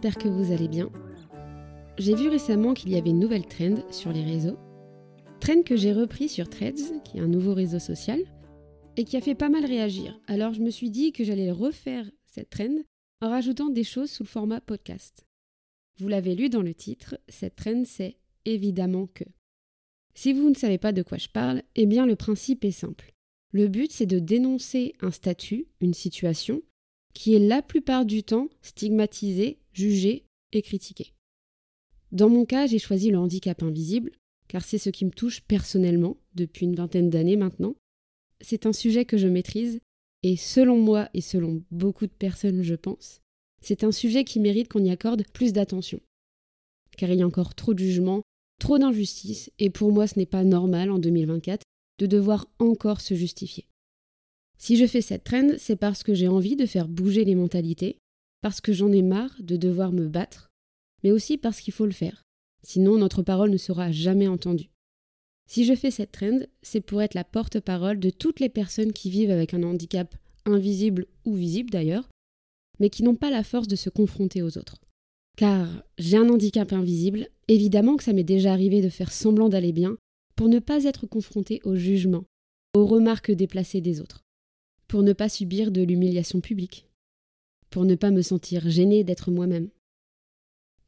j'espère 0.00 0.22
que 0.22 0.28
vous 0.28 0.52
allez 0.52 0.68
bien. 0.68 0.92
J'ai 1.98 2.14
vu 2.14 2.28
récemment 2.28 2.72
qu'il 2.72 2.90
y 2.90 2.96
avait 2.96 3.10
une 3.10 3.18
nouvelle 3.18 3.48
trend 3.48 3.74
sur 3.90 4.12
les 4.12 4.22
réseaux. 4.22 4.56
Trend 5.40 5.62
que 5.64 5.74
j'ai 5.74 5.92
repris 5.92 6.28
sur 6.28 6.48
Threads, 6.48 7.02
qui 7.02 7.18
est 7.18 7.20
un 7.20 7.26
nouveau 7.26 7.52
réseau 7.52 7.80
social, 7.80 8.20
et 8.96 9.02
qui 9.02 9.16
a 9.16 9.20
fait 9.20 9.34
pas 9.34 9.48
mal 9.48 9.64
réagir. 9.64 10.20
Alors 10.28 10.54
je 10.54 10.60
me 10.60 10.70
suis 10.70 10.90
dit 10.90 11.10
que 11.10 11.24
j'allais 11.24 11.50
refaire 11.50 12.08
cette 12.26 12.50
trend 12.50 12.76
en 13.22 13.28
rajoutant 13.28 13.70
des 13.70 13.82
choses 13.82 14.08
sous 14.08 14.22
le 14.22 14.28
format 14.28 14.60
podcast. 14.60 15.26
Vous 15.98 16.06
l'avez 16.06 16.36
lu 16.36 16.48
dans 16.48 16.62
le 16.62 16.74
titre, 16.74 17.18
cette 17.28 17.56
trend 17.56 17.82
c'est 17.84 18.18
évidemment 18.44 19.08
que. 19.08 19.24
Si 20.14 20.32
vous 20.32 20.48
ne 20.48 20.54
savez 20.54 20.78
pas 20.78 20.92
de 20.92 21.02
quoi 21.02 21.18
je 21.18 21.28
parle, 21.28 21.64
eh 21.74 21.86
bien 21.86 22.06
le 22.06 22.14
principe 22.14 22.64
est 22.64 22.70
simple. 22.70 23.14
Le 23.50 23.66
but 23.66 23.90
c'est 23.90 24.06
de 24.06 24.20
dénoncer 24.20 24.94
un 25.00 25.10
statut, 25.10 25.66
une 25.80 25.94
situation, 25.94 26.62
qui 27.14 27.34
est 27.34 27.40
la 27.40 27.62
plupart 27.62 28.04
du 28.04 28.22
temps 28.22 28.48
stigmatisé, 28.62 29.58
jugé 29.72 30.24
et 30.52 30.62
critiqué. 30.62 31.12
Dans 32.12 32.28
mon 32.28 32.44
cas, 32.44 32.66
j'ai 32.66 32.78
choisi 32.78 33.10
le 33.10 33.18
handicap 33.18 33.62
invisible, 33.62 34.12
car 34.48 34.64
c'est 34.64 34.78
ce 34.78 34.90
qui 34.90 35.04
me 35.04 35.10
touche 35.10 35.42
personnellement 35.42 36.16
depuis 36.34 36.64
une 36.64 36.74
vingtaine 36.74 37.10
d'années 37.10 37.36
maintenant. 37.36 37.74
C'est 38.40 38.66
un 38.66 38.72
sujet 38.72 39.04
que 39.04 39.18
je 39.18 39.28
maîtrise, 39.28 39.80
et 40.22 40.36
selon 40.36 40.78
moi 40.78 41.08
et 41.14 41.20
selon 41.20 41.62
beaucoup 41.70 42.06
de 42.06 42.12
personnes, 42.12 42.62
je 42.62 42.74
pense, 42.74 43.20
c'est 43.60 43.84
un 43.84 43.92
sujet 43.92 44.24
qui 44.24 44.40
mérite 44.40 44.68
qu'on 44.68 44.84
y 44.84 44.90
accorde 44.90 45.24
plus 45.32 45.52
d'attention. 45.52 46.00
Car 46.96 47.10
il 47.10 47.18
y 47.18 47.22
a 47.22 47.26
encore 47.26 47.54
trop 47.54 47.74
de 47.74 47.78
jugements, 47.78 48.22
trop 48.58 48.78
d'injustices, 48.78 49.50
et 49.58 49.70
pour 49.70 49.92
moi 49.92 50.06
ce 50.06 50.18
n'est 50.18 50.26
pas 50.26 50.44
normal 50.44 50.90
en 50.90 50.98
2024 50.98 51.62
de 51.98 52.06
devoir 52.06 52.48
encore 52.58 53.00
se 53.00 53.14
justifier. 53.14 53.66
Si 54.56 54.76
je 54.76 54.86
fais 54.86 55.00
cette 55.00 55.24
traîne, 55.24 55.56
c'est 55.58 55.76
parce 55.76 56.02
que 56.02 56.14
j'ai 56.14 56.28
envie 56.28 56.56
de 56.56 56.66
faire 56.66 56.88
bouger 56.88 57.24
les 57.24 57.34
mentalités, 57.34 57.98
parce 58.40 58.60
que 58.60 58.72
j'en 58.72 58.92
ai 58.92 59.02
marre 59.02 59.34
de 59.40 59.56
devoir 59.56 59.92
me 59.92 60.08
battre, 60.08 60.50
mais 61.02 61.10
aussi 61.10 61.38
parce 61.38 61.60
qu'il 61.60 61.72
faut 61.72 61.86
le 61.86 61.92
faire. 61.92 62.24
Sinon, 62.62 62.98
notre 62.98 63.22
parole 63.22 63.50
ne 63.50 63.56
sera 63.56 63.92
jamais 63.92 64.28
entendue. 64.28 64.70
Si 65.46 65.64
je 65.64 65.74
fais 65.74 65.90
cette 65.90 66.12
trend, 66.12 66.40
c'est 66.62 66.80
pour 66.80 67.00
être 67.00 67.14
la 67.14 67.24
porte-parole 67.24 67.98
de 67.98 68.10
toutes 68.10 68.40
les 68.40 68.48
personnes 68.48 68.92
qui 68.92 69.10
vivent 69.10 69.30
avec 69.30 69.54
un 69.54 69.62
handicap 69.62 70.14
invisible 70.44 71.06
ou 71.24 71.34
visible 71.34 71.70
d'ailleurs, 71.70 72.08
mais 72.80 72.90
qui 72.90 73.02
n'ont 73.02 73.14
pas 73.14 73.30
la 73.30 73.44
force 73.44 73.68
de 73.68 73.76
se 73.76 73.90
confronter 73.90 74.42
aux 74.42 74.58
autres. 74.58 74.76
Car 75.36 75.68
j'ai 75.98 76.16
un 76.16 76.28
handicap 76.28 76.72
invisible, 76.72 77.28
évidemment 77.48 77.96
que 77.96 78.04
ça 78.04 78.12
m'est 78.12 78.24
déjà 78.24 78.52
arrivé 78.52 78.82
de 78.82 78.88
faire 78.88 79.12
semblant 79.12 79.48
d'aller 79.48 79.72
bien 79.72 79.96
pour 80.36 80.48
ne 80.48 80.58
pas 80.58 80.84
être 80.84 81.06
confronté 81.06 81.60
au 81.64 81.76
jugement, 81.76 82.24
aux 82.74 82.86
remarques 82.86 83.30
déplacées 83.30 83.80
des 83.80 84.00
autres 84.00 84.24
pour 84.88 85.02
ne 85.02 85.12
pas 85.12 85.28
subir 85.28 85.70
de 85.70 85.82
l'humiliation 85.82 86.40
publique, 86.40 86.87
pour 87.70 87.84
ne 87.84 87.94
pas 87.94 88.10
me 88.10 88.22
sentir 88.22 88.68
gênée 88.68 89.04
d'être 89.04 89.30
moi-même. 89.30 89.68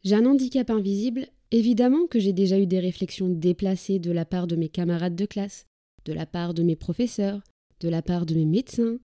J'ai 0.03 0.15
un 0.15 0.27
handicap 0.27 0.71
invisible, 0.71 1.27
évidemment 1.51 2.07
que 2.07 2.19
j'ai 2.19 2.33
déjà 2.33 2.59
eu 2.59 2.67
des 2.67 2.81
réflexions 2.81 3.29
déplacées 3.29 3.99
de 3.99 4.11
la 4.11 4.25
part 4.25 4.47
de 4.47 4.57
mes 4.57 4.69
camarades 4.69 5.17
de 5.17 5.27
classe, 5.27 5.67
de 6.05 6.13
la 6.13 6.27
part 6.27 6.55
de 6.55 6.63
mes 6.63 6.77
professeurs, 6.77 7.43
de 7.81 7.89
la 7.89 8.03
part 8.03 8.27
de 8.27 8.35
mes 8.35 8.47
médecins, 8.47 8.99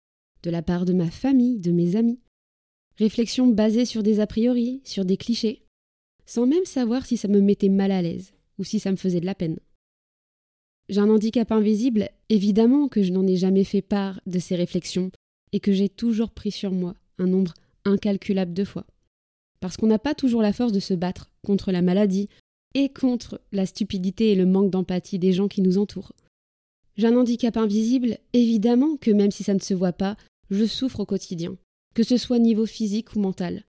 de 0.44 0.50
la 0.50 0.62
part 0.62 0.86
de 0.86 0.94
ma 0.94 1.10
famille, 1.10 1.60
de 1.60 1.72
mes 1.72 1.96
amis. 1.96 2.20
Réflexions 2.98 3.48
basées 3.48 3.86
sur 3.86 4.04
des 4.04 4.20
a 4.20 4.28
priori, 4.28 4.82
sur 4.84 5.06
des 5.06 5.18
clichés, 5.18 5.66
sans 6.26 6.46
même 6.46 6.66
savoir 6.66 7.06
si 7.06 7.18
ça 7.18 7.28
me 7.28 7.42
mettait 7.42 7.70
mal 7.70 7.92
à 7.92 8.02
l'aise 8.02 8.34
ou 8.60 8.64
si 8.64 8.80
ça 8.80 8.92
me 8.92 8.98
faisait 8.98 9.20
de 9.20 9.26
la 9.26 9.36
peine. 9.36 9.58
J'ai 10.90 11.00
un 11.00 11.10
handicap 11.10 11.52
invisible, 11.52 12.10
évidemment 12.30 12.88
que 12.88 13.02
je 13.02 13.12
n'en 13.12 13.26
ai 13.26 13.38
jamais 13.38 13.64
fait 13.64 13.82
part 13.82 14.22
de 14.28 14.38
ces 14.38 14.56
réflexions 14.56 15.12
et 15.54 15.60
que 15.60 15.72
j'ai 15.72 15.90
toujours 15.90 16.32
pris 16.32 16.52
sur 16.52 16.72
moi 16.72 16.94
un 17.18 17.28
nombre 17.28 17.54
incalculable 17.86 18.54
de 18.54 18.64
fois. 18.64 18.86
Parce 19.60 19.78
qu'on 19.78 19.88
n'a 19.88 20.00
pas 20.00 20.16
toujours 20.16 20.42
la 20.42 20.54
force 20.54 20.72
de 20.72 20.80
se 20.80 20.94
battre 20.94 21.32
contre 21.46 21.72
la 21.72 21.82
maladie 21.82 22.30
et 22.74 22.90
contre 22.90 23.42
la 23.52 23.66
stupidité 23.66 24.32
et 24.32 24.36
le 24.36 24.46
manque 24.46 24.72
d'empathie 24.72 25.20
des 25.20 25.34
gens 25.34 25.48
qui 25.48 25.62
nous 25.62 25.78
entourent. 25.78 26.14
J'ai 26.96 27.08
un 27.08 27.16
handicap 27.16 27.58
invisible, 27.58 28.18
évidemment 28.34 28.98
que 28.98 29.12
même 29.12 29.32
si 29.32 29.44
ça 29.44 29.54
ne 29.54 29.60
se 29.60 29.74
voit 29.74 29.94
pas, 29.94 30.18
je 30.50 30.66
souffre 30.66 31.00
au 31.00 31.06
quotidien, 31.06 31.58
que 31.96 32.04
ce 32.04 32.18
soit 32.18 32.40
niveau 32.40 32.66
physique 32.66 33.16
ou 33.16 33.20
mental. 33.20 33.64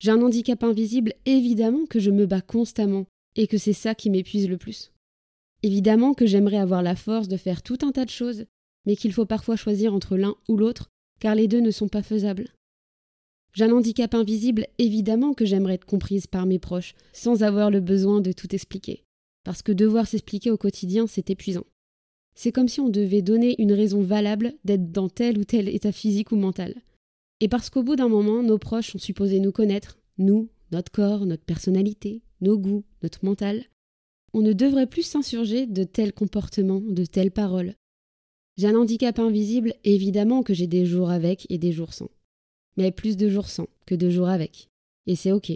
J'ai 0.00 0.10
un 0.10 0.22
handicap 0.22 0.62
invisible, 0.64 1.14
évidemment 1.24 1.86
que 1.86 2.00
je 2.00 2.10
me 2.10 2.26
bats 2.26 2.40
constamment 2.40 3.06
et 3.36 3.46
que 3.46 3.58
c'est 3.58 3.72
ça 3.72 3.94
qui 3.94 4.10
m'épuise 4.10 4.48
le 4.48 4.58
plus. 4.58 4.92
Évidemment 5.62 6.14
que 6.14 6.26
j'aimerais 6.26 6.58
avoir 6.58 6.82
la 6.82 6.96
force 6.96 7.28
de 7.28 7.36
faire 7.36 7.62
tout 7.62 7.78
un 7.82 7.92
tas 7.92 8.04
de 8.04 8.10
choses, 8.10 8.46
mais 8.86 8.96
qu'il 8.96 9.12
faut 9.12 9.26
parfois 9.26 9.56
choisir 9.56 9.94
entre 9.94 10.16
l'un 10.16 10.34
ou 10.48 10.56
l'autre, 10.56 10.90
car 11.20 11.34
les 11.34 11.48
deux 11.48 11.60
ne 11.60 11.70
sont 11.70 11.88
pas 11.88 12.02
faisables. 12.02 12.48
J'ai 13.54 13.64
un 13.64 13.72
handicap 13.72 14.14
invisible, 14.14 14.66
évidemment 14.78 15.32
que 15.32 15.44
j'aimerais 15.44 15.74
être 15.74 15.84
comprise 15.84 16.26
par 16.26 16.44
mes 16.44 16.58
proches, 16.58 16.94
sans 17.12 17.44
avoir 17.44 17.70
le 17.70 17.80
besoin 17.80 18.20
de 18.20 18.32
tout 18.32 18.52
expliquer, 18.52 19.04
parce 19.44 19.62
que 19.62 19.70
devoir 19.70 20.08
s'expliquer 20.08 20.50
au 20.50 20.56
quotidien, 20.56 21.06
c'est 21.06 21.30
épuisant. 21.30 21.64
C'est 22.34 22.50
comme 22.50 22.66
si 22.66 22.80
on 22.80 22.88
devait 22.88 23.22
donner 23.22 23.54
une 23.62 23.72
raison 23.72 24.02
valable 24.02 24.54
d'être 24.64 24.90
dans 24.90 25.08
tel 25.08 25.38
ou 25.38 25.44
tel 25.44 25.68
état 25.68 25.92
physique 25.92 26.32
ou 26.32 26.36
mental. 26.36 26.74
Et 27.38 27.46
parce 27.46 27.70
qu'au 27.70 27.84
bout 27.84 27.94
d'un 27.94 28.08
moment, 28.08 28.42
nos 28.42 28.58
proches 28.58 28.90
sont 28.90 28.98
supposés 28.98 29.38
nous 29.38 29.52
connaître, 29.52 29.98
nous, 30.18 30.48
notre 30.72 30.90
corps, 30.90 31.24
notre 31.24 31.44
personnalité, 31.44 32.22
nos 32.40 32.58
goûts, 32.58 32.82
notre 33.04 33.24
mental, 33.24 33.64
on 34.32 34.40
ne 34.40 34.52
devrait 34.52 34.88
plus 34.88 35.04
s'insurger 35.04 35.66
de 35.66 35.84
tels 35.84 36.12
comportements, 36.12 36.80
de 36.80 37.04
telles 37.04 37.30
paroles. 37.30 37.74
J'ai 38.56 38.66
un 38.66 38.74
handicap 38.74 39.20
invisible, 39.20 39.74
évidemment 39.84 40.42
que 40.42 40.54
j'ai 40.54 40.66
des 40.66 40.86
jours 40.86 41.10
avec 41.10 41.46
et 41.50 41.58
des 41.58 41.70
jours 41.70 41.94
sans. 41.94 42.10
Mais 42.76 42.90
plus 42.90 43.16
de 43.16 43.28
jours 43.28 43.48
sans 43.48 43.68
que 43.86 43.94
de 43.94 44.10
jours 44.10 44.28
avec. 44.28 44.68
Et 45.06 45.16
c'est 45.16 45.32
ok. 45.32 45.52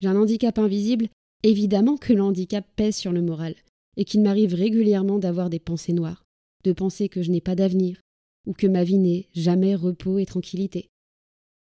J'ai 0.00 0.08
un 0.08 0.16
handicap 0.16 0.58
invisible, 0.58 1.08
évidemment 1.42 1.96
que 1.96 2.12
le 2.12 2.22
handicap 2.22 2.66
pèse 2.76 2.96
sur 2.96 3.12
le 3.12 3.22
moral, 3.22 3.54
et 3.96 4.04
qu'il 4.04 4.22
m'arrive 4.22 4.54
régulièrement 4.54 5.18
d'avoir 5.18 5.50
des 5.50 5.58
pensées 5.58 5.92
noires, 5.92 6.24
de 6.64 6.72
penser 6.72 7.08
que 7.08 7.22
je 7.22 7.30
n'ai 7.30 7.40
pas 7.40 7.54
d'avenir, 7.54 8.00
ou 8.46 8.52
que 8.52 8.66
ma 8.66 8.84
vie 8.84 8.98
n'est 8.98 9.28
jamais 9.34 9.74
repos 9.74 10.18
et 10.18 10.26
tranquillité. 10.26 10.88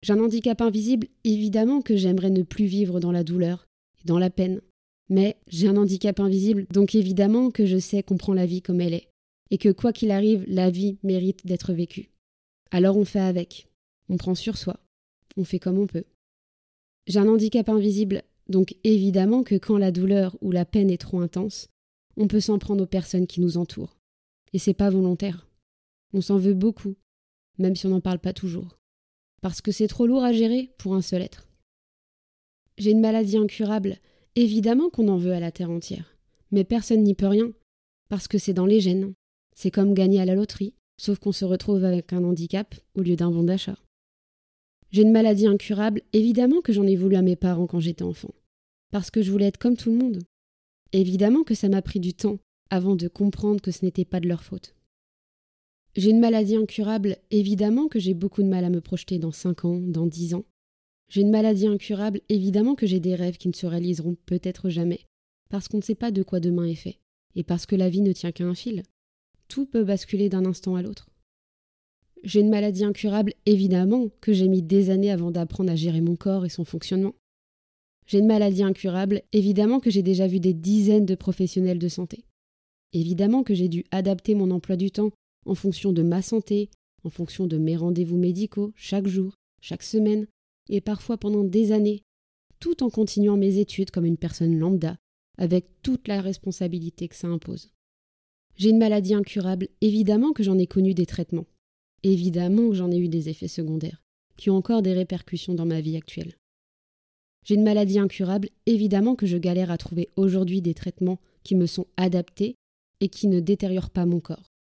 J'ai 0.02 0.12
un 0.12 0.20
handicap 0.20 0.60
invisible, 0.60 1.08
évidemment 1.24 1.80
que 1.80 1.96
j'aimerais 1.96 2.30
ne 2.30 2.42
plus 2.42 2.66
vivre 2.66 3.00
dans 3.00 3.12
la 3.12 3.24
douleur 3.24 3.66
et 4.02 4.06
dans 4.06 4.18
la 4.18 4.30
peine, 4.30 4.60
mais 5.08 5.36
j'ai 5.48 5.68
un 5.68 5.76
handicap 5.76 6.20
invisible, 6.20 6.66
donc 6.70 6.94
évidemment 6.94 7.50
que 7.50 7.66
je 7.66 7.78
sais 7.78 8.02
qu'on 8.02 8.16
prend 8.16 8.34
la 8.34 8.46
vie 8.46 8.62
comme 8.62 8.80
elle 8.80 8.94
est, 8.94 9.08
et 9.50 9.58
que 9.58 9.70
quoi 9.70 9.92
qu'il 9.92 10.10
arrive, 10.10 10.44
la 10.48 10.70
vie 10.70 10.98
mérite 11.02 11.46
d'être 11.46 11.72
vécue. 11.72 12.10
Alors 12.70 12.96
on 12.96 13.04
fait 13.04 13.20
avec, 13.20 13.68
on 14.08 14.16
prend 14.16 14.34
sur 14.34 14.56
soi, 14.56 14.78
on 15.36 15.44
fait 15.44 15.58
comme 15.58 15.78
on 15.78 15.86
peut. 15.86 16.04
J'ai 17.06 17.18
un 17.18 17.28
handicap 17.28 17.68
invisible, 17.68 18.22
donc 18.48 18.76
évidemment 18.84 19.42
que 19.42 19.54
quand 19.54 19.78
la 19.78 19.92
douleur 19.92 20.36
ou 20.40 20.50
la 20.50 20.64
peine 20.64 20.90
est 20.90 21.00
trop 21.00 21.20
intense, 21.20 21.68
on 22.16 22.28
peut 22.28 22.40
s'en 22.40 22.58
prendre 22.58 22.84
aux 22.84 22.88
personnes 22.88 23.26
qui 23.26 23.40
nous 23.40 23.56
entourent. 23.56 23.96
Et 24.52 24.58
c'est 24.58 24.74
pas 24.74 24.90
volontaire. 24.90 25.48
On 26.12 26.20
s'en 26.20 26.38
veut 26.38 26.54
beaucoup, 26.54 26.96
même 27.58 27.76
si 27.76 27.86
on 27.86 27.90
n'en 27.90 28.00
parle 28.00 28.18
pas 28.18 28.32
toujours. 28.32 28.78
Parce 29.42 29.60
que 29.60 29.72
c'est 29.72 29.88
trop 29.88 30.06
lourd 30.06 30.24
à 30.24 30.32
gérer 30.32 30.72
pour 30.78 30.94
un 30.94 31.02
seul 31.02 31.22
être. 31.22 31.46
J'ai 32.78 32.90
une 32.90 33.00
maladie 33.00 33.36
incurable, 33.36 33.98
Évidemment 34.38 34.90
qu'on 34.90 35.08
en 35.08 35.16
veut 35.16 35.32
à 35.32 35.40
la 35.40 35.50
terre 35.50 35.70
entière, 35.70 36.14
mais 36.50 36.62
personne 36.62 37.02
n'y 37.02 37.14
peut 37.14 37.26
rien, 37.26 37.50
parce 38.10 38.28
que 38.28 38.36
c'est 38.36 38.52
dans 38.52 38.66
les 38.66 38.80
gènes. 38.80 39.14
C'est 39.54 39.70
comme 39.70 39.94
gagner 39.94 40.20
à 40.20 40.26
la 40.26 40.34
loterie, 40.34 40.74
sauf 41.00 41.18
qu'on 41.18 41.32
se 41.32 41.46
retrouve 41.46 41.84
avec 41.84 42.12
un 42.12 42.22
handicap 42.22 42.74
au 42.94 43.00
lieu 43.00 43.16
d'un 43.16 43.30
bon 43.30 43.44
d'achat. 43.44 43.78
J'ai 44.92 45.02
une 45.02 45.12
maladie 45.12 45.46
incurable, 45.46 46.02
évidemment 46.12 46.60
que 46.60 46.72
j'en 46.72 46.86
ai 46.86 46.96
voulu 46.96 47.16
à 47.16 47.22
mes 47.22 47.36
parents 47.36 47.66
quand 47.66 47.80
j'étais 47.80 48.02
enfant, 48.02 48.34
parce 48.90 49.10
que 49.10 49.22
je 49.22 49.30
voulais 49.30 49.46
être 49.46 49.58
comme 49.58 49.76
tout 49.76 49.90
le 49.90 49.98
monde. 49.98 50.22
Évidemment 50.92 51.42
que 51.42 51.54
ça 51.54 51.68
m'a 51.68 51.82
pris 51.82 52.00
du 52.00 52.14
temps 52.14 52.38
avant 52.70 52.96
de 52.96 53.08
comprendre 53.08 53.60
que 53.60 53.70
ce 53.70 53.84
n'était 53.84 54.04
pas 54.04 54.20
de 54.20 54.28
leur 54.28 54.42
faute. 54.42 54.74
J'ai 55.94 56.10
une 56.10 56.20
maladie 56.20 56.56
incurable, 56.56 57.16
évidemment 57.30 57.88
que 57.88 57.98
j'ai 57.98 58.14
beaucoup 58.14 58.42
de 58.42 58.48
mal 58.48 58.64
à 58.64 58.70
me 58.70 58.80
projeter 58.80 59.18
dans 59.18 59.32
cinq 59.32 59.64
ans, 59.64 59.80
dans 59.80 60.06
dix 60.06 60.34
ans, 60.34 60.44
j'ai 61.08 61.20
une 61.20 61.30
maladie 61.30 61.68
incurable, 61.68 62.20
évidemment 62.28 62.74
que 62.74 62.86
j'ai 62.86 63.00
des 63.00 63.14
rêves 63.14 63.36
qui 63.36 63.48
ne 63.48 63.54
se 63.54 63.66
réaliseront 63.66 64.16
peut-être 64.26 64.70
jamais, 64.70 65.06
parce 65.48 65.68
qu'on 65.68 65.76
ne 65.76 65.82
sait 65.82 65.94
pas 65.94 66.10
de 66.10 66.22
quoi 66.22 66.40
demain 66.40 66.64
est 66.64 66.74
fait, 66.74 66.98
et 67.36 67.44
parce 67.44 67.66
que 67.66 67.76
la 67.76 67.88
vie 67.88 68.00
ne 68.00 68.12
tient 68.12 68.32
qu'à 68.32 68.44
un 68.44 68.54
fil. 68.54 68.82
Tout 69.48 69.66
peut 69.66 69.84
basculer 69.84 70.28
d'un 70.28 70.44
instant 70.44 70.74
à 70.74 70.82
l'autre. 70.82 71.08
J'ai 72.26 72.40
une 72.40 72.50
maladie 72.50 72.82
incurable, 72.82 73.34
évidemment, 73.46 74.08
que 74.20 74.32
j'ai 74.32 74.48
mis 74.48 74.60
des 74.60 74.90
années 74.90 75.12
avant 75.12 75.30
d'apprendre 75.30 75.70
à 75.70 75.76
gérer 75.76 76.00
mon 76.00 76.16
corps 76.16 76.44
et 76.44 76.48
son 76.48 76.64
fonctionnement. 76.64 77.14
J'ai 78.08 78.18
une 78.18 78.26
maladie 78.26 78.64
incurable, 78.64 79.22
évidemment 79.32 79.78
que 79.78 79.90
j'ai 79.90 80.02
déjà 80.02 80.26
vu 80.26 80.40
des 80.40 80.52
dizaines 80.52 81.06
de 81.06 81.14
professionnels 81.14 81.78
de 81.78 81.86
santé. 81.86 82.24
Évidemment 82.92 83.44
que 83.44 83.54
j'ai 83.54 83.68
dû 83.68 83.84
adapter 83.92 84.34
mon 84.34 84.50
emploi 84.50 84.74
du 84.74 84.90
temps 84.90 85.12
en 85.44 85.54
fonction 85.54 85.92
de 85.92 86.02
ma 86.02 86.20
santé, 86.20 86.68
en 87.04 87.10
fonction 87.10 87.46
de 87.46 87.58
mes 87.58 87.76
rendez-vous 87.76 88.16
médicaux, 88.16 88.72
chaque 88.74 89.06
jour, 89.06 89.36
chaque 89.60 89.84
semaine, 89.84 90.26
et 90.68 90.80
parfois 90.80 91.18
pendant 91.18 91.44
des 91.44 91.70
années, 91.70 92.02
tout 92.58 92.82
en 92.82 92.90
continuant 92.90 93.36
mes 93.36 93.58
études 93.58 93.92
comme 93.92 94.04
une 94.04 94.16
personne 94.16 94.58
lambda, 94.58 94.96
avec 95.38 95.66
toute 95.80 96.08
la 96.08 96.20
responsabilité 96.20 97.06
que 97.06 97.14
ça 97.14 97.28
impose. 97.28 97.70
J'ai 98.56 98.70
une 98.70 98.78
maladie 98.78 99.14
incurable, 99.14 99.68
évidemment 99.80 100.32
que 100.32 100.42
j'en 100.42 100.58
ai 100.58 100.66
connu 100.66 100.92
des 100.92 101.06
traitements, 101.06 101.46
évidemment 102.12 102.68
que 102.68 102.74
j'en 102.74 102.90
ai 102.90 102.98
eu 102.98 103.08
des 103.08 103.28
effets 103.28 103.48
secondaires, 103.48 104.02
qui 104.36 104.50
ont 104.50 104.56
encore 104.56 104.82
des 104.82 104.92
répercussions 104.92 105.54
dans 105.54 105.66
ma 105.66 105.80
vie 105.80 105.96
actuelle. 105.96 106.36
J'ai 107.44 107.54
une 107.54 107.64
maladie 107.64 107.98
incurable, 107.98 108.48
évidemment 108.66 109.14
que 109.14 109.26
je 109.26 109.36
galère 109.36 109.70
à 109.70 109.78
trouver 109.78 110.10
aujourd'hui 110.16 110.62
des 110.62 110.74
traitements 110.74 111.20
qui 111.42 111.54
me 111.54 111.66
sont 111.66 111.86
adaptés 111.96 112.56
et 113.00 113.08
qui 113.08 113.28
ne 113.28 113.40
détériorent 113.40 113.90
pas 113.90 114.06
mon 114.06 114.20
corps. 114.20 114.52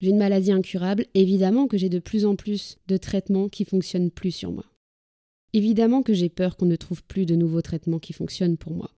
J'ai 0.00 0.10
une 0.10 0.18
maladie 0.18 0.52
incurable, 0.52 1.06
évidemment 1.14 1.68
que 1.68 1.78
j'ai 1.78 1.88
de 1.88 2.00
plus 2.00 2.26
en 2.26 2.36
plus 2.36 2.76
de 2.88 2.96
traitements 2.96 3.48
qui 3.48 3.64
fonctionnent 3.64 4.10
plus 4.10 4.32
sur 4.32 4.50
moi. 4.50 4.64
Évidemment 5.52 6.02
que 6.02 6.14
j'ai 6.14 6.28
peur 6.28 6.56
qu'on 6.56 6.66
ne 6.66 6.76
trouve 6.76 7.04
plus 7.04 7.24
de 7.24 7.36
nouveaux 7.36 7.62
traitements 7.62 7.98
qui 7.98 8.12
fonctionnent 8.12 8.56
pour 8.56 8.72
moi. 8.72 8.90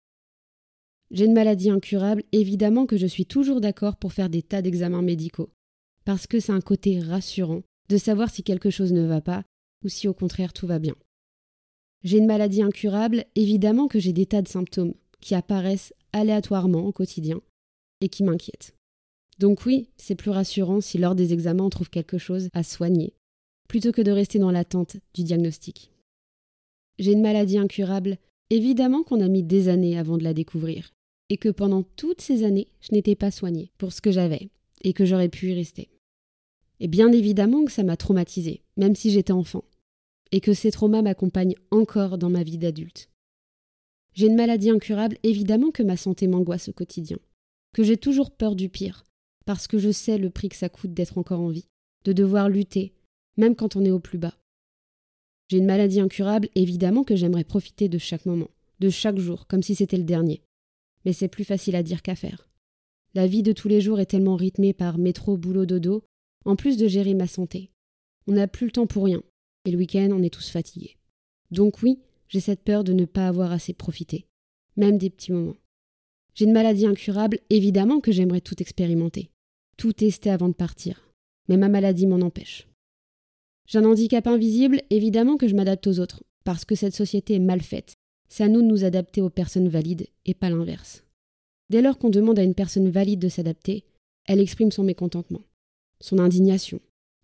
J'ai 1.11 1.25
une 1.25 1.33
maladie 1.33 1.69
incurable, 1.69 2.23
évidemment 2.31 2.85
que 2.85 2.97
je 2.97 3.07
suis 3.07 3.25
toujours 3.25 3.61
d'accord 3.61 3.97
pour 3.97 4.13
faire 4.13 4.29
des 4.29 4.41
tas 4.41 4.61
d'examens 4.61 5.01
médicaux, 5.01 5.49
parce 6.05 6.27
que 6.27 6.39
c'est 6.39 6.51
un 6.51 6.61
côté 6.61 6.99
rassurant 6.99 7.61
de 7.89 7.97
savoir 7.97 8.29
si 8.29 8.43
quelque 8.43 8.69
chose 8.69 8.93
ne 8.93 9.05
va 9.05 9.21
pas 9.21 9.43
ou 9.83 9.89
si 9.89 10.07
au 10.07 10.13
contraire 10.13 10.53
tout 10.53 10.67
va 10.67 10.79
bien. 10.79 10.95
J'ai 12.03 12.17
une 12.17 12.25
maladie 12.25 12.61
incurable, 12.61 13.25
évidemment 13.35 13.87
que 13.87 13.99
j'ai 13.99 14.13
des 14.13 14.25
tas 14.25 14.41
de 14.41 14.47
symptômes 14.47 14.93
qui 15.21 15.35
apparaissent 15.35 15.93
aléatoirement 16.11 16.85
au 16.85 16.91
quotidien 16.91 17.41
et 18.01 18.09
qui 18.09 18.23
m'inquiètent. 18.23 18.75
Donc 19.39 19.65
oui, 19.65 19.89
c'est 19.97 20.15
plus 20.15 20.31
rassurant 20.31 20.81
si 20.81 20.97
lors 20.97 21.15
des 21.15 21.33
examens 21.33 21.63
on 21.63 21.69
trouve 21.69 21.89
quelque 21.89 22.17
chose 22.17 22.49
à 22.53 22.63
soigner, 22.63 23.13
plutôt 23.67 23.91
que 23.91 24.01
de 24.01 24.11
rester 24.11 24.37
dans 24.37 24.51
l'attente 24.51 24.97
du 25.13 25.23
diagnostic. 25.23 25.91
J'ai 26.99 27.13
une 27.13 27.21
maladie 27.21 27.57
incurable, 27.57 28.17
évidemment 28.49 29.03
qu'on 29.03 29.21
a 29.21 29.27
mis 29.27 29.43
des 29.43 29.69
années 29.69 29.97
avant 29.97 30.17
de 30.17 30.23
la 30.23 30.33
découvrir, 30.33 30.91
et 31.29 31.37
que 31.37 31.49
pendant 31.49 31.83
toutes 31.95 32.21
ces 32.21 32.43
années, 32.43 32.67
je 32.81 32.89
n'étais 32.91 33.15
pas 33.15 33.31
soignée 33.31 33.71
pour 33.77 33.93
ce 33.93 34.01
que 34.01 34.11
j'avais, 34.11 34.49
et 34.83 34.93
que 34.93 35.05
j'aurais 35.05 35.29
pu 35.29 35.51
y 35.51 35.53
rester. 35.53 35.89
Et 36.79 36.87
bien 36.87 37.11
évidemment 37.11 37.65
que 37.65 37.71
ça 37.71 37.83
m'a 37.83 37.97
traumatisée, 37.97 38.63
même 38.77 38.95
si 38.95 39.11
j'étais 39.11 39.33
enfant, 39.33 39.63
et 40.31 40.41
que 40.41 40.53
ces 40.53 40.71
traumas 40.71 41.01
m'accompagnent 41.01 41.55
encore 41.71 42.17
dans 42.17 42.29
ma 42.29 42.43
vie 42.43 42.57
d'adulte. 42.57 43.09
J'ai 44.13 44.27
une 44.27 44.35
maladie 44.35 44.69
incurable, 44.69 45.17
évidemment 45.23 45.71
que 45.71 45.83
ma 45.83 45.97
santé 45.97 46.27
m'angoisse 46.27 46.69
au 46.69 46.73
quotidien, 46.73 47.17
que 47.73 47.83
j'ai 47.83 47.97
toujours 47.97 48.31
peur 48.31 48.55
du 48.55 48.69
pire, 48.69 49.05
parce 49.45 49.67
que 49.67 49.79
je 49.79 49.91
sais 49.91 50.17
le 50.17 50.29
prix 50.29 50.49
que 50.49 50.55
ça 50.55 50.69
coûte 50.69 50.93
d'être 50.93 51.17
encore 51.17 51.39
en 51.39 51.49
vie, 51.49 51.67
de 52.03 52.13
devoir 52.13 52.49
lutter, 52.49 52.93
même 53.37 53.55
quand 53.55 53.75
on 53.75 53.85
est 53.85 53.91
au 53.91 53.99
plus 53.99 54.17
bas. 54.17 54.37
J'ai 55.49 55.57
une 55.57 55.65
maladie 55.65 55.99
incurable, 55.99 56.49
évidemment 56.55 57.03
que 57.03 57.15
j'aimerais 57.15 57.43
profiter 57.43 57.89
de 57.89 57.97
chaque 57.97 58.25
moment, 58.25 58.49
de 58.79 58.89
chaque 58.89 59.17
jour, 59.17 59.47
comme 59.47 59.63
si 59.63 59.75
c'était 59.75 59.97
le 59.97 60.03
dernier. 60.03 60.41
Mais 61.05 61.13
c'est 61.13 61.27
plus 61.27 61.43
facile 61.43 61.75
à 61.75 61.83
dire 61.83 62.01
qu'à 62.01 62.15
faire. 62.15 62.47
La 63.15 63.27
vie 63.27 63.43
de 63.43 63.51
tous 63.51 63.67
les 63.67 63.79
jours 63.79 63.99
est 63.99 64.07
tellement 64.07 64.35
rythmée 64.35 64.73
par 64.73 64.97
métro, 64.97 65.37
boulot, 65.37 65.65
dodo, 65.65 66.03
en 66.45 66.55
plus 66.55 66.77
de 66.77 66.87
gérer 66.87 67.13
ma 67.13 67.27
santé. 67.27 67.69
On 68.27 68.33
n'a 68.33 68.47
plus 68.47 68.65
le 68.65 68.71
temps 68.71 68.87
pour 68.87 69.05
rien, 69.05 69.21
et 69.65 69.71
le 69.71 69.77
week-end, 69.77 70.09
on 70.11 70.23
est 70.23 70.33
tous 70.33 70.49
fatigués. 70.49 70.97
Donc 71.51 71.83
oui, 71.83 71.99
j'ai 72.27 72.39
cette 72.39 72.63
peur 72.63 72.83
de 72.83 72.93
ne 72.93 73.05
pas 73.05 73.27
avoir 73.27 73.51
assez 73.51 73.73
profité, 73.73 74.25
même 74.77 74.97
des 74.97 75.11
petits 75.11 75.31
moments. 75.31 75.57
J'ai 76.33 76.45
une 76.45 76.53
maladie 76.53 76.87
incurable, 76.87 77.39
évidemment 77.51 77.99
que 77.99 78.11
j'aimerais 78.11 78.41
tout 78.41 78.59
expérimenter, 78.59 79.29
tout 79.77 79.93
tester 79.93 80.31
avant 80.31 80.49
de 80.49 80.55
partir, 80.55 81.07
mais 81.47 81.57
ma 81.57 81.69
maladie 81.69 82.07
m'en 82.07 82.21
empêche. 82.21 82.67
J'ai 83.67 83.77
un 83.77 83.85
handicap 83.85 84.25
invisible, 84.25 84.81
évidemment 84.89 85.37
que 85.37 85.47
je 85.47 85.55
m'adapte 85.55 85.85
aux 85.85 85.99
autres, 85.99 86.23
parce 86.43 86.65
que 86.65 86.73
cette 86.73 86.95
société 86.95 87.35
est 87.35 87.39
mal 87.39 87.61
faite. 87.61 87.93
C'est 88.27 88.43
à 88.43 88.47
nous 88.47 88.63
de 88.63 88.67
nous 88.67 88.83
adapter 88.83 89.21
aux 89.21 89.29
personnes 89.29 89.69
valides 89.69 90.07
et 90.25 90.33
pas 90.33 90.49
l'inverse. 90.49 91.03
Dès 91.69 91.81
lors 91.81 91.97
qu'on 91.97 92.09
demande 92.09 92.39
à 92.39 92.43
une 92.43 92.55
personne 92.55 92.89
valide 92.89 93.19
de 93.19 93.29
s'adapter, 93.29 93.85
elle 94.25 94.39
exprime 94.39 94.71
son 94.71 94.83
mécontentement, 94.83 95.41
son 95.99 96.19
indignation, 96.19 96.79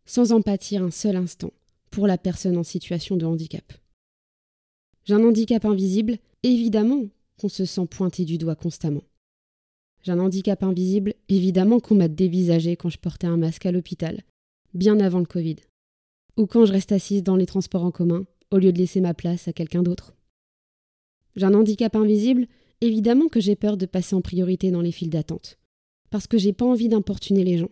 sans 0.05 0.31
en 0.31 0.41
pâtir 0.41 0.83
un 0.83 0.91
seul 0.91 1.15
instant 1.15 1.51
pour 1.91 2.07
la 2.07 2.17
personne 2.17 2.57
en 2.57 2.63
situation 2.63 3.17
de 3.17 3.25
handicap. 3.25 3.73
J'ai 5.05 5.13
un 5.13 5.23
handicap 5.23 5.65
invisible, 5.65 6.17
évidemment 6.43 7.05
qu'on 7.39 7.49
se 7.49 7.65
sent 7.65 7.87
pointé 7.87 8.25
du 8.25 8.37
doigt 8.37 8.55
constamment. 8.55 9.03
J'ai 10.03 10.11
un 10.11 10.19
handicap 10.19 10.63
invisible, 10.63 11.13
évidemment 11.27 11.79
qu'on 11.79 11.95
m'a 11.95 12.07
dévisagé 12.07 12.75
quand 12.75 12.89
je 12.89 12.99
portais 12.99 13.27
un 13.27 13.37
masque 13.37 13.65
à 13.65 13.71
l'hôpital, 13.71 14.23
bien 14.73 14.99
avant 14.99 15.19
le 15.19 15.25
Covid. 15.25 15.57
Ou 16.37 16.45
quand 16.45 16.65
je 16.65 16.71
reste 16.71 16.91
assise 16.91 17.23
dans 17.23 17.35
les 17.35 17.45
transports 17.45 17.83
en 17.83 17.91
commun, 17.91 18.25
au 18.51 18.57
lieu 18.57 18.71
de 18.71 18.77
laisser 18.77 19.01
ma 19.01 19.13
place 19.13 19.47
à 19.47 19.53
quelqu'un 19.53 19.83
d'autre. 19.83 20.13
J'ai 21.35 21.45
un 21.45 21.53
handicap 21.53 21.95
invisible, 21.95 22.47
évidemment 22.81 23.27
que 23.27 23.39
j'ai 23.39 23.55
peur 23.55 23.77
de 23.77 23.85
passer 23.85 24.15
en 24.15 24.21
priorité 24.21 24.71
dans 24.71 24.81
les 24.81 24.91
files 24.91 25.09
d'attente. 25.09 25.57
Parce 26.09 26.27
que 26.27 26.37
j'ai 26.37 26.53
pas 26.53 26.65
envie 26.65 26.89
d'importuner 26.89 27.43
les 27.43 27.57
gens. 27.57 27.71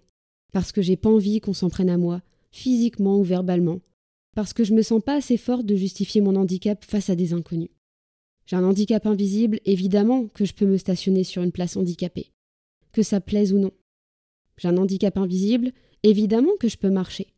Parce 0.53 0.71
que 0.71 0.81
j'ai 0.81 0.97
pas 0.97 1.09
envie 1.09 1.41
qu'on 1.41 1.53
s'en 1.53 1.69
prenne 1.69 1.89
à 1.89 1.97
moi, 1.97 2.21
physiquement 2.51 3.17
ou 3.19 3.23
verbalement, 3.23 3.81
parce 4.35 4.53
que 4.53 4.63
je 4.63 4.73
me 4.73 4.81
sens 4.81 5.01
pas 5.03 5.15
assez 5.15 5.37
forte 5.37 5.65
de 5.65 5.75
justifier 5.75 6.21
mon 6.21 6.35
handicap 6.35 6.85
face 6.85 7.09
à 7.09 7.15
des 7.15 7.33
inconnus. 7.33 7.69
J'ai 8.45 8.55
un 8.55 8.63
handicap 8.63 9.05
invisible, 9.05 9.59
évidemment 9.65 10.27
que 10.27 10.45
je 10.45 10.53
peux 10.53 10.65
me 10.65 10.77
stationner 10.77 11.23
sur 11.23 11.43
une 11.43 11.51
place 11.51 11.75
handicapée, 11.75 12.31
que 12.93 13.03
ça 13.03 13.19
plaise 13.19 13.51
ou 13.51 13.59
non. 13.59 13.71
J'ai 14.57 14.69
un 14.69 14.77
handicap 14.77 15.17
invisible, 15.17 15.71
évidemment 16.03 16.55
que 16.59 16.69
je 16.69 16.77
peux 16.77 16.89
marcher. 16.89 17.33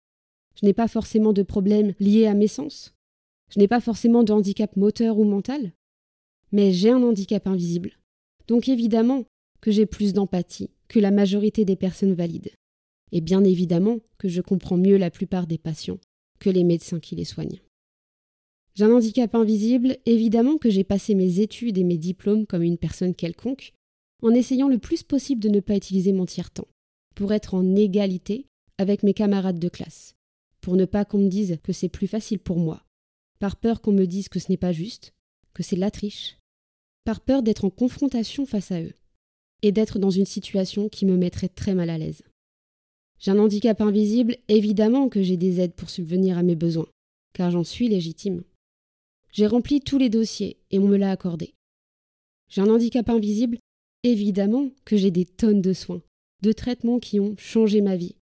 Je 0.60 0.66
n'ai 0.66 0.74
pas 0.74 0.88
forcément 0.88 1.34
de 1.34 1.42
problème 1.42 1.94
lié 2.00 2.28
à 2.28 2.34
mes 2.34 2.48
sens. 2.48 2.94
Je 3.50 3.60
n'ai 3.60 3.68
pas 3.68 3.80
forcément 3.80 4.24
de 4.24 4.34
handicap 4.34 4.76
moteur 4.76 5.18
ou 5.18 5.24
mental. 5.24 5.72
Mais 6.52 6.72
j'ai 6.72 6.90
un 6.90 7.04
handicap 7.04 7.48
invisible. 7.48 7.98
Donc 8.48 8.68
évidemment 8.68 9.26
que 9.62 9.72
j'ai 9.72 9.86
plus 9.86 10.14
d'empathie 10.14 10.70
que 10.88 11.00
la 11.00 11.12
majorité 11.12 11.66
des 11.66 11.76
personnes 11.76 12.14
valides. 12.14 12.52
Et 13.12 13.22
bien 13.22 13.44
évidemment 13.44 14.00
que 14.18 14.28
je 14.28 14.42
comprends 14.42 14.78
mieux 14.78 14.98
la 14.98 15.12
plupart 15.12 15.48
des 15.48 15.58
patients 15.58 16.00
que 16.40 16.50
les 16.50 16.64
médecins 16.64 17.00
qui 17.00 17.16
les 17.16 17.26
soignent. 17.26 17.62
J'ai 18.76 18.86
un 18.86 18.92
handicap 18.92 19.36
invisible, 19.36 19.98
évidemment 20.06 20.58
que 20.58 20.70
j'ai 20.70 20.86
passé 20.86 21.14
mes 21.14 21.42
études 21.42 21.78
et 21.78 21.84
mes 21.84 21.98
diplômes 21.98 22.46
comme 22.46 22.64
une 22.64 22.78
personne 22.78 23.14
quelconque, 23.14 23.74
en 24.24 24.32
essayant 24.32 24.70
le 24.70 24.78
plus 24.78 25.04
possible 25.04 25.42
de 25.42 25.50
ne 25.50 25.60
pas 25.60 25.76
utiliser 25.76 26.14
mon 26.14 26.26
tiers-temps, 26.26 26.68
pour 27.16 27.34
être 27.34 27.56
en 27.56 27.76
égalité 27.76 28.48
avec 28.78 29.04
mes 29.04 29.14
camarades 29.14 29.60
de 29.60 29.70
classe, 29.70 30.16
pour 30.62 30.78
ne 30.78 30.86
pas 30.86 31.04
qu'on 31.04 31.20
me 31.20 31.30
dise 31.30 31.58
que 31.62 31.74
c'est 31.74 31.90
plus 31.90 32.08
facile 32.08 32.40
pour 32.40 32.58
moi, 32.58 32.86
par 33.40 33.58
peur 33.58 33.82
qu'on 33.82 33.92
me 33.92 34.06
dise 34.06 34.30
que 34.30 34.40
ce 34.40 34.50
n'est 34.50 34.58
pas 34.58 34.72
juste, 34.72 35.14
que 35.54 35.64
c'est 35.64 35.76
la 35.76 35.92
triche, 35.92 36.39
par 37.10 37.22
peur 37.22 37.42
d'être 37.42 37.66
en 37.66 37.72
confrontation 37.72 38.46
face 38.46 38.72
à 38.72 38.84
eux, 38.84 38.94
et 39.64 39.72
d'être 39.72 39.98
dans 39.98 40.12
une 40.12 40.28
situation 40.28 40.90
qui 40.90 41.08
me 41.08 41.18
mettrait 41.18 41.50
très 41.50 41.74
mal 41.74 41.90
à 41.90 41.98
l'aise. 41.98 42.22
J'ai 43.18 43.32
un 43.32 43.40
handicap 43.40 43.82
invisible, 43.82 44.38
évidemment 44.48 45.10
que 45.10 45.24
j'ai 45.24 45.36
des 45.36 45.60
aides 45.60 45.74
pour 45.74 45.90
subvenir 45.90 46.38
à 46.38 46.44
mes 46.44 46.56
besoins, 46.56 46.86
car 47.34 47.50
j'en 47.50 47.64
suis 47.64 47.90
légitime. 47.90 48.44
J'ai 49.32 49.48
rempli 49.48 49.82
tous 49.82 49.98
les 49.98 50.10
dossiers 50.10 50.58
et 50.70 50.78
on 50.78 50.88
me 50.88 50.98
l'a 50.98 51.10
accordé. 51.10 51.56
J'ai 52.48 52.62
un 52.62 52.70
handicap 52.70 53.10
invisible, 53.10 53.58
évidemment 54.04 54.70
que 54.86 54.96
j'ai 54.96 55.10
des 55.10 55.26
tonnes 55.26 55.64
de 55.64 55.74
soins, 55.74 56.04
de 56.44 56.52
traitements 56.52 57.00
qui 57.00 57.20
ont 57.20 57.34
changé 57.40 57.82
ma 57.82 57.96
vie, 57.96 58.18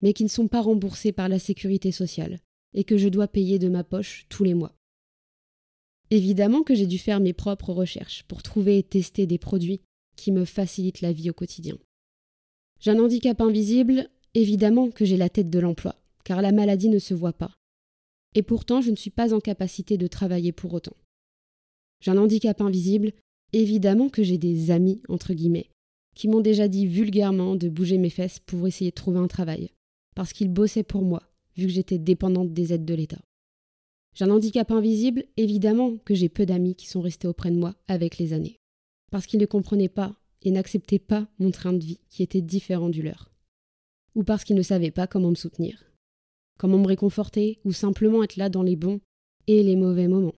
mais 0.00 0.12
qui 0.12 0.22
ne 0.22 0.28
sont 0.28 0.46
pas 0.46 0.60
remboursés 0.60 1.10
par 1.10 1.28
la 1.28 1.40
sécurité 1.40 1.90
sociale, 1.90 2.38
et 2.72 2.84
que 2.84 2.98
je 2.98 3.08
dois 3.08 3.26
payer 3.26 3.58
de 3.58 3.68
ma 3.68 3.82
poche 3.82 4.26
tous 4.28 4.44
les 4.44 4.54
mois. 4.54 4.77
Évidemment 6.10 6.62
que 6.62 6.74
j'ai 6.74 6.86
dû 6.86 6.98
faire 6.98 7.20
mes 7.20 7.32
propres 7.32 7.72
recherches 7.72 8.24
pour 8.24 8.42
trouver 8.42 8.78
et 8.78 8.82
tester 8.82 9.26
des 9.26 9.38
produits 9.38 9.80
qui 10.16 10.32
me 10.32 10.44
facilitent 10.44 11.00
la 11.00 11.12
vie 11.12 11.30
au 11.30 11.34
quotidien. 11.34 11.76
J'ai 12.80 12.92
un 12.92 12.98
handicap 12.98 13.40
invisible, 13.40 14.08
Évidemment 14.34 14.90
que 14.90 15.04
j'ai 15.04 15.16
la 15.16 15.28
tête 15.28 15.50
de 15.50 15.58
l'emploi, 15.58 15.96
car 16.24 16.42
la 16.42 16.52
maladie 16.52 16.88
ne 16.88 16.98
se 16.98 17.14
voit 17.14 17.32
pas. 17.32 17.56
Et 18.34 18.42
pourtant, 18.42 18.80
je 18.80 18.90
ne 18.90 18.96
suis 18.96 19.10
pas 19.10 19.32
en 19.32 19.40
capacité 19.40 19.96
de 19.96 20.06
travailler 20.06 20.52
pour 20.52 20.74
autant. 20.74 20.96
J'ai 22.00 22.10
un 22.10 22.18
handicap 22.18 22.60
invisible, 22.60 23.12
évidemment 23.52 24.08
que 24.08 24.22
j'ai 24.22 24.38
des 24.38 24.70
amis, 24.70 25.02
entre 25.08 25.32
guillemets, 25.32 25.70
qui 26.14 26.28
m'ont 26.28 26.40
déjà 26.40 26.68
dit 26.68 26.86
vulgairement 26.86 27.56
de 27.56 27.68
bouger 27.68 27.98
mes 27.98 28.10
fesses 28.10 28.38
pour 28.38 28.68
essayer 28.68 28.90
de 28.90 28.94
trouver 28.94 29.18
un 29.18 29.28
travail, 29.28 29.70
parce 30.14 30.32
qu'ils 30.32 30.52
bossaient 30.52 30.82
pour 30.82 31.02
moi, 31.02 31.22
vu 31.56 31.66
que 31.66 31.72
j'étais 31.72 31.98
dépendante 31.98 32.52
des 32.52 32.72
aides 32.72 32.84
de 32.84 32.94
l'État. 32.94 33.18
J'ai 34.18 34.24
un 34.24 34.30
handicap 34.30 34.72
invisible, 34.72 35.22
évidemment 35.36 35.96
que 35.98 36.16
j'ai 36.16 36.28
peu 36.28 36.44
d'amis 36.44 36.74
qui 36.74 36.88
sont 36.88 37.00
restés 37.00 37.28
auprès 37.28 37.52
de 37.52 37.56
moi 37.56 37.76
avec 37.86 38.18
les 38.18 38.32
années, 38.32 38.56
parce 39.12 39.26
qu'ils 39.28 39.38
ne 39.38 39.46
comprenaient 39.46 39.88
pas 39.88 40.16
et 40.42 40.50
n'acceptaient 40.50 40.98
pas 40.98 41.28
mon 41.38 41.52
train 41.52 41.72
de 41.72 41.84
vie 41.84 42.00
qui 42.10 42.24
était 42.24 42.40
différent 42.42 42.88
du 42.88 43.02
leur 43.02 43.30
ou 44.16 44.24
parce 44.24 44.42
qu'ils 44.42 44.56
ne 44.56 44.62
savaient 44.62 44.90
pas 44.90 45.06
comment 45.06 45.30
me 45.30 45.36
soutenir, 45.36 45.84
comment 46.58 46.78
me 46.78 46.88
réconforter, 46.88 47.60
ou 47.64 47.72
simplement 47.72 48.24
être 48.24 48.34
là 48.34 48.48
dans 48.48 48.64
les 48.64 48.74
bons 48.74 49.00
et 49.46 49.62
les 49.62 49.76
mauvais 49.76 50.08
moments. 50.08 50.34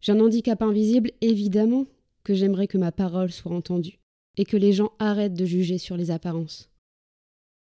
J'ai 0.00 0.12
un 0.12 0.20
handicap 0.20 0.62
invisible, 0.62 1.10
évidemment, 1.20 1.84
que 2.24 2.32
j'aimerais 2.32 2.66
que 2.66 2.78
ma 2.78 2.92
parole 2.92 3.30
soit 3.30 3.52
entendue, 3.52 3.98
et 4.38 4.46
que 4.46 4.56
les 4.56 4.72
gens 4.72 4.92
arrêtent 4.98 5.34
de 5.34 5.44
juger 5.44 5.76
sur 5.76 5.98
les 5.98 6.10
apparences. 6.10 6.70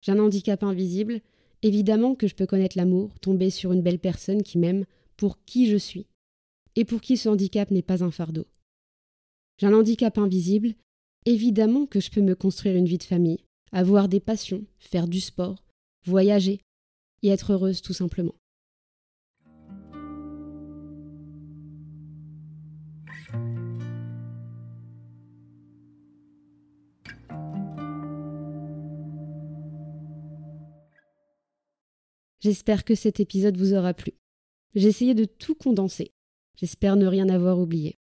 J'ai 0.03 0.13
un 0.13 0.19
handicap 0.19 0.63
invisible, 0.63 1.23
évidemment 1.65 2.15
que 2.15 2.29
je 2.29 2.35
peux 2.35 2.47
connaître 2.47 2.77
l'amour, 2.77 3.19
tomber 3.21 3.49
sur 3.49 3.73
une 3.73 3.83
belle 3.83 3.99
personne 3.99 4.43
qui 4.43 4.59
m'aime 4.59 4.85
pour 5.17 5.43
qui 5.45 5.67
je 5.67 5.77
suis, 5.77 6.07
et 6.77 6.85
pour 6.85 7.01
qui 7.01 7.17
ce 7.17 7.29
handicap 7.29 7.71
n'est 7.71 7.83
pas 7.83 8.05
un 8.05 8.11
fardeau. 8.11 8.47
J'ai 9.59 9.67
un 9.67 9.73
handicap 9.73 10.19
invisible, 10.19 10.75
évidemment 11.25 11.87
que 11.87 12.01
je 12.01 12.11
peux 12.11 12.21
me 12.21 12.35
construire 12.35 12.77
une 12.77 12.85
vie 12.85 12.99
de 12.99 13.05
famille, 13.05 13.45
avoir 13.73 14.09
des 14.09 14.21
passions, 14.21 14.67
faire 14.79 15.09
du 15.09 15.21
sport, 15.21 15.65
voyager 16.05 16.61
et 17.23 17.29
être 17.29 17.55
heureuse 17.55 17.81
tout 17.81 17.95
simplement. 17.95 18.35
J'espère 32.45 32.85
que 32.85 32.95
cet 32.95 33.21
épisode 33.21 33.57
vous 33.57 33.73
aura 33.73 33.95
plu. 33.95 34.13
J'ai 34.75 34.89
essayé 34.89 35.15
de 35.15 35.25
tout 35.25 35.55
condenser. 35.55 36.13
J'espère 36.59 36.97
ne 36.97 37.07
rien 37.07 37.31
avoir 37.31 37.59
oublié. 37.59 37.97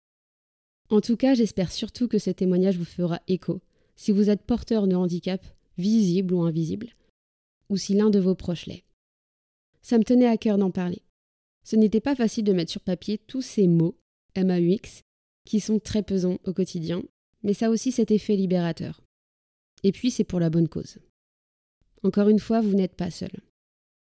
En 0.90 1.00
tout 1.00 1.16
cas, 1.16 1.34
j'espère 1.34 1.72
surtout 1.72 2.10
que 2.10 2.20
ce 2.20 2.30
témoignage 2.30 2.78
vous 2.78 2.84
fera 2.84 3.22
écho, 3.30 3.62
si 3.96 4.12
vous 4.12 4.30
êtes 4.30 4.42
porteur 4.42 4.86
de 4.86 4.96
handicap, 4.96 5.42
visible 5.78 6.34
ou 6.34 6.42
invisible, 6.42 6.90
ou 7.70 7.78
si 7.78 7.94
l'un 7.94 8.10
de 8.10 8.20
vos 8.20 8.36
proches 8.36 8.66
l'est. 8.66 8.84
Ça 9.82 9.98
me 9.98 10.04
tenait 10.04 10.28
à 10.28 10.36
cœur 10.36 10.58
d'en 10.58 10.72
parler. 10.72 11.04
Ce 11.64 11.78
n'était 11.78 12.02
pas 12.02 12.14
facile 12.14 12.44
de 12.44 12.52
mettre 12.52 12.72
sur 12.72 12.82
papier 12.82 13.20
tous 13.20 13.42
ces 13.42 13.70
mots, 13.70 13.96
MAUX, 14.36 15.04
qui 15.46 15.62
sont 15.62 15.80
très 15.80 16.04
pesants 16.04 16.40
au 16.44 16.52
quotidien, 16.52 17.02
mais 17.44 17.54
ça 17.54 17.70
aussi 17.70 17.94
cet 17.94 18.12
effet 18.12 18.36
libérateur. 18.36 19.06
Et 19.84 19.94
puis 19.94 20.12
c'est 20.12 20.26
pour 20.26 20.42
la 20.42 20.50
bonne 20.50 20.68
cause. 20.68 20.98
Encore 22.04 22.28
une 22.28 22.40
fois, 22.40 22.60
vous 22.60 22.74
n'êtes 22.74 22.98
pas 22.98 23.10
seul. 23.10 23.32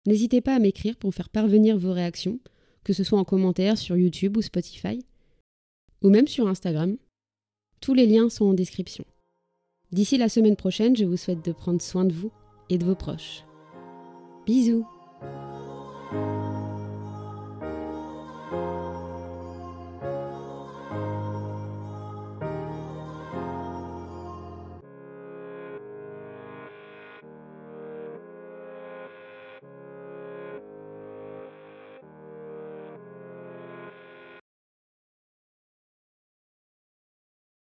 N'hésitez 0.06 0.40
pas 0.40 0.56
à 0.56 0.58
m'écrire 0.58 0.96
pour 0.96 1.14
faire 1.14 1.28
parvenir 1.28 1.78
vos 1.78 1.92
réactions, 1.92 2.40
que 2.84 2.92
ce 2.92 3.04
soit 3.04 3.18
en 3.18 3.24
commentaire 3.24 3.78
sur 3.78 3.96
YouTube 3.96 4.36
ou 4.36 4.42
Spotify, 4.42 4.98
ou 6.02 6.10
même 6.10 6.26
sur 6.26 6.48
Instagram. 6.48 6.96
Tous 7.80 7.94
les 7.94 8.06
liens 8.06 8.28
sont 8.28 8.46
en 8.46 8.54
description. 8.54 9.04
D'ici 9.92 10.16
la 10.16 10.28
semaine 10.28 10.56
prochaine, 10.56 10.96
je 10.96 11.04
vous 11.04 11.16
souhaite 11.16 11.44
de 11.44 11.52
prendre 11.52 11.82
soin 11.82 12.04
de 12.04 12.12
vous 12.12 12.32
et 12.70 12.78
de 12.78 12.84
vos 12.84 12.94
proches. 12.94 13.44
Bisous 14.46 14.86